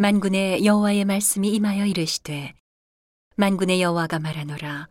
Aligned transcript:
만군의 0.00 0.64
여호와의 0.64 1.04
말씀이 1.04 1.50
임하여 1.50 1.84
이르시되 1.84 2.54
만군의 3.36 3.82
여호와가 3.82 4.18
말하노라. 4.18 4.88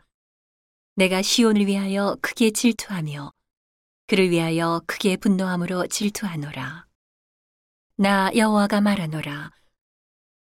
내가 0.93 1.24
시온을 1.24 1.66
위하여 1.66 2.16
크게 2.21 2.51
질투하며 2.51 3.33
그를 4.06 4.30
위하여 4.30 4.83
크게 4.85 5.17
분노함으로 5.17 5.87
질투하노라. 5.87 6.85
나 7.95 8.30
여호와가 8.36 8.82
말하노라. 8.82 9.50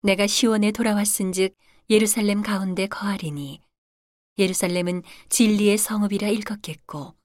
내가 0.01 0.27
시온에 0.27 0.73
돌아왔은즉 0.73 1.55
예루살렘 1.89 2.41
가운데 2.41 2.87
거하리니 2.87 3.61
예루살렘은 4.37 5.01
진리의 5.29 5.77
성읍이라 5.77 6.27
일컫겠고 6.27 7.15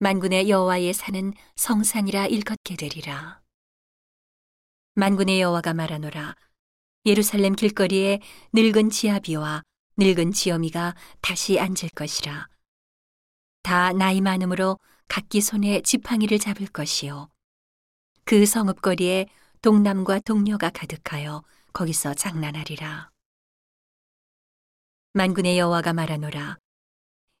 만군의 0.00 0.50
여호와의 0.50 0.92
산은 0.92 1.34
성산이라 1.54 2.26
일컫게 2.26 2.74
되리라. 2.74 3.40
만군의 4.96 5.40
여호와가 5.40 5.72
말하노라 5.72 6.34
예루살렘 7.06 7.54
길거리에 7.54 8.20
늙은 8.54 8.88
지아비와 8.88 9.62
늙은 9.98 10.32
지어미가 10.32 10.94
다시 11.20 11.60
앉을 11.60 11.90
것이라. 11.94 12.48
다 13.62 13.92
나이 13.92 14.20
많음으로 14.20 14.78
각기 15.06 15.40
손에 15.40 15.82
지팡이를 15.82 16.38
잡을 16.38 16.66
것이요. 16.66 17.28
그 18.24 18.46
성읍거리에 18.46 19.26
동남과 19.60 20.20
동녀가 20.20 20.70
가득하여 20.70 21.42
거기서 21.74 22.14
장난하리라. 22.14 23.10
만군의 25.12 25.58
여호와가 25.58 25.92
말하노라. 25.92 26.58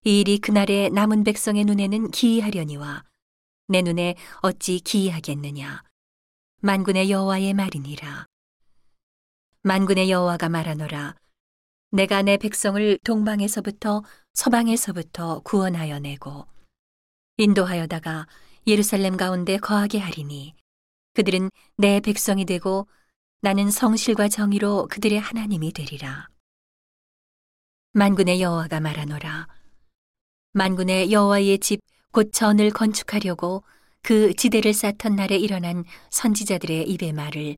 이 0.04 0.20
일이 0.20 0.38
그날의 0.38 0.90
남은 0.90 1.24
백성의 1.24 1.64
눈에는 1.64 2.10
기이하려니와 2.10 3.02
내 3.68 3.80
눈에 3.80 4.14
어찌 4.42 4.78
기이하겠느냐. 4.80 5.82
만군의 6.60 7.10
여호와의 7.10 7.54
말이니라. 7.54 8.26
만군의 9.64 10.10
여호와가 10.10 10.48
말하노라. 10.48 11.16
내가 11.90 12.22
내 12.22 12.36
백성을 12.36 12.98
동방에서부터 13.04 14.02
서방에서부터 14.34 15.40
구원하여 15.40 15.98
내고 15.98 16.46
인도하여다가 17.38 18.26
예루살렘 18.66 19.16
가운데 19.16 19.56
거하게 19.56 19.98
하리니 19.98 20.54
그들은 21.14 21.50
내 21.76 22.00
백성이 22.00 22.44
되고 22.44 22.86
나는 23.40 23.70
성실과 23.70 24.28
정의로 24.28 24.86
그들의 24.88 25.18
하나님이 25.18 25.72
되리라. 25.72 26.28
만군의 27.92 28.40
여호와가 28.40 28.80
말하노라. 28.80 29.48
만군의 30.52 31.10
여호와의 31.10 31.58
집 31.58 31.80
곧 32.14 32.30
전을 32.32 32.70
건축하려고 32.70 33.64
그 34.00 34.34
지대를 34.34 34.72
쌓던 34.72 35.16
날에 35.16 35.36
일어난 35.36 35.84
선지자들의 36.10 36.88
입의 36.88 37.12
말을 37.12 37.56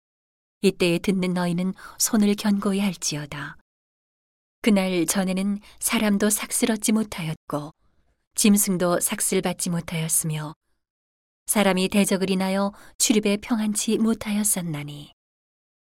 이때에 0.62 0.98
듣는 0.98 1.34
너희는 1.34 1.74
손을 1.98 2.34
견고히 2.34 2.80
할지어다. 2.80 3.56
그날 4.62 5.06
전에는 5.06 5.60
사람도 5.78 6.30
삭슬 6.30 6.72
얻지 6.72 6.92
못하였고 6.92 7.72
짐승도 8.34 9.00
삭슬 9.00 9.40
받지 9.40 9.70
못하였으며 9.70 10.54
사람이 11.46 11.88
대적을 11.88 12.30
인하여 12.30 12.72
출입에 12.98 13.36
평안치 13.36 13.98
못하였었나니 13.98 15.12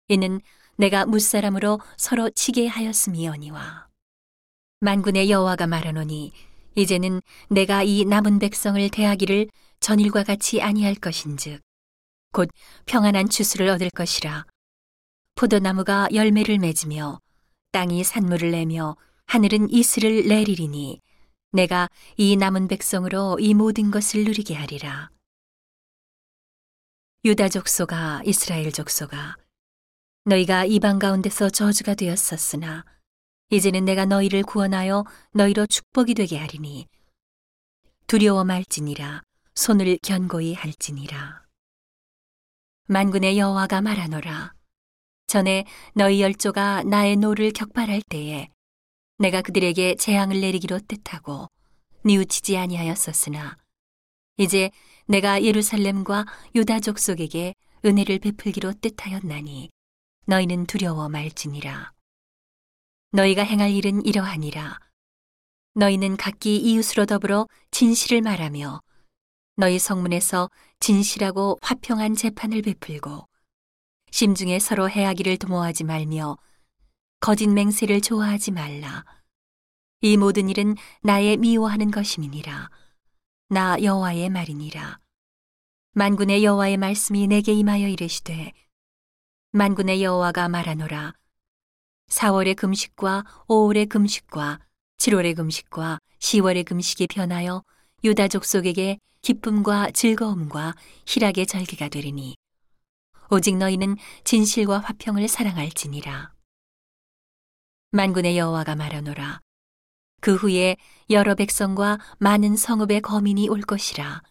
이는 0.08 0.40
내가 0.76 1.06
무사람으로 1.06 1.80
서로 1.96 2.28
치게 2.30 2.66
하였음이오니와 2.66 3.86
만군의 4.80 5.30
여호와가 5.30 5.68
말하노니 5.68 6.32
이제는 6.74 7.22
내가 7.48 7.84
이 7.84 8.04
남은 8.04 8.40
백성을 8.40 8.90
대하기를 8.90 9.48
전일과 9.78 10.24
같이 10.24 10.60
아니할 10.60 10.96
것인즉 10.96 11.60
곧 12.32 12.50
평안한 12.86 13.28
추수를 13.28 13.68
얻을 13.68 13.90
것이라 13.90 14.44
포도나무가 15.34 16.08
열매를 16.12 16.58
맺으며 16.58 17.20
땅이 17.72 18.04
산물을 18.04 18.52
내며 18.52 18.96
하늘은 19.26 19.70
이슬을 19.70 20.28
내리리니 20.28 21.00
내가 21.52 21.88
이 22.16 22.36
남은 22.36 22.68
백성으로 22.68 23.38
이 23.40 23.54
모든 23.54 23.90
것을 23.90 24.24
누리게 24.24 24.54
하리라. 24.54 25.10
유다 27.24 27.48
족소가 27.48 28.22
이스라엘 28.24 28.70
족소가 28.70 29.36
너희가 30.24 30.66
이방 30.66 30.98
가운데서 30.98 31.50
저주가 31.50 31.94
되었었으나 31.94 32.84
이제는 33.50 33.84
내가 33.84 34.04
너희를 34.04 34.42
구원하여 34.42 35.04
너희로 35.32 35.66
축복이 35.66 36.14
되게 36.14 36.38
하리니 36.38 36.86
두려워 38.06 38.44
말지니라 38.44 39.22
손을 39.54 39.98
견고히 40.02 40.54
할지니라 40.54 41.42
만군의 42.88 43.38
여호와가 43.38 43.80
말하노라 43.80 44.53
전에 45.26 45.64
너희 45.94 46.20
열조가 46.20 46.84
나의 46.84 47.16
노를 47.16 47.52
격발할 47.52 48.02
때에 48.08 48.48
내가 49.18 49.42
그들에게 49.42 49.96
재앙을 49.96 50.40
내리기로 50.40 50.80
뜻하고 50.86 51.48
뉘우치지 52.04 52.56
아니하였었으나 52.56 53.56
이제 54.36 54.70
내가 55.06 55.42
예루살렘과 55.42 56.26
유다 56.54 56.80
족속에게 56.80 57.54
은혜를 57.84 58.18
베풀기로 58.18 58.74
뜻하였나니 58.80 59.70
너희는 60.26 60.66
두려워 60.66 61.08
말지니라. 61.08 61.92
너희가 63.12 63.42
행할 63.42 63.70
일은 63.70 64.04
이러하니라. 64.04 64.78
너희는 65.74 66.16
각기 66.16 66.56
이웃으로 66.56 67.06
더불어 67.06 67.46
진실을 67.70 68.22
말하며 68.22 68.80
너희 69.56 69.78
성문에서 69.78 70.50
진실하고 70.80 71.58
화평한 71.62 72.14
재판을 72.14 72.62
베풀고 72.62 73.28
심중에 74.14 74.60
서로 74.60 74.88
해하기를 74.88 75.38
도모하지 75.38 75.82
말며 75.82 76.38
거짓 77.18 77.48
맹세를 77.48 78.00
좋아하지 78.00 78.52
말라. 78.52 79.04
이 80.02 80.16
모든 80.16 80.48
일은 80.48 80.76
나의 81.02 81.36
미워하는 81.36 81.90
것임이니라. 81.90 82.70
나 83.48 83.82
여호와의 83.82 84.30
말이니라. 84.30 85.00
만군의 85.94 86.44
여호와의 86.44 86.76
말씀이 86.76 87.26
내게 87.26 87.54
임하여 87.54 87.88
이르시되 87.88 88.52
만군의 89.50 90.04
여호와가 90.04 90.48
말하노라. 90.48 91.14
4월의 92.06 92.54
금식과 92.54 93.24
5월의 93.48 93.88
금식과 93.88 94.60
7월의 94.98 95.34
금식과 95.34 95.98
10월의 96.20 96.64
금식이 96.64 97.08
변하여 97.08 97.64
유다 98.04 98.28
족 98.28 98.44
속에게 98.44 99.00
기쁨과 99.22 99.90
즐거움과 99.90 100.76
희락의 101.04 101.48
절기가 101.48 101.88
되리니 101.88 102.36
오직 103.30 103.56
너희는 103.56 103.96
진실과 104.24 104.78
화평을 104.80 105.28
사랑할지니라. 105.28 106.32
만군의 107.92 108.36
여호와가 108.36 108.74
말하노라. 108.74 109.40
그 110.20 110.34
후에 110.34 110.76
여러 111.10 111.34
백성과 111.34 111.98
많은 112.18 112.56
성읍의 112.56 113.02
거민이 113.02 113.48
올 113.48 113.60
것이라. 113.60 114.22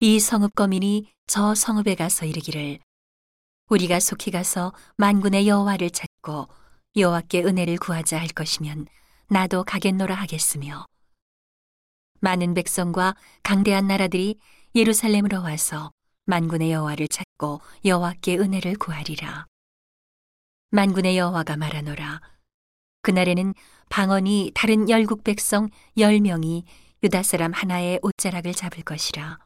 이 0.00 0.20
성읍 0.20 0.54
거민이 0.54 1.12
저 1.26 1.54
성읍에 1.54 1.94
가서 1.94 2.26
이르기를 2.26 2.78
우리가 3.68 4.00
속히 4.00 4.30
가서 4.30 4.72
만군의 4.96 5.48
여호와를 5.48 5.90
찾고 5.90 6.48
여호와께 6.96 7.42
은혜를 7.44 7.78
구하자 7.78 8.18
할 8.20 8.28
것이면 8.28 8.86
나도 9.28 9.64
가겠노라 9.64 10.14
하겠으며 10.14 10.84
많은 12.20 12.54
백성과 12.54 13.16
강대한 13.42 13.86
나라들이 13.86 14.38
예루살렘으로 14.74 15.42
와서 15.42 15.90
만군의 16.32 16.72
여호와를 16.72 17.08
찾고 17.08 17.60
여호와께 17.84 18.38
은혜를 18.38 18.76
구하리라. 18.76 19.46
만군의 20.70 21.18
여호와가 21.18 21.58
말하노라. 21.58 22.22
그날에는 23.02 23.52
방언이 23.90 24.52
다른 24.54 24.88
열국 24.88 25.24
백성 25.24 25.68
열 25.98 26.20
명이 26.20 26.64
유다 27.02 27.22
사람 27.22 27.52
하나의 27.52 27.98
옷자락을 28.00 28.54
잡을 28.54 28.82
것이라. 28.82 29.40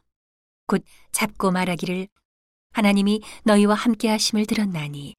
곧 0.65 0.85
잡고 1.11 1.51
말하기를 1.51 2.07
하나님이 2.71 3.21
너희와 3.43 3.75
함께 3.75 4.07
하심을 4.07 4.45
들었나니 4.45 5.13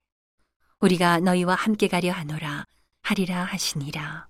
우리가 0.81 1.21
너희와 1.21 1.55
함께 1.55 1.87
가려 1.87 2.13
하노라 2.13 2.65
하리라 3.03 3.45
하시니라. 3.45 4.28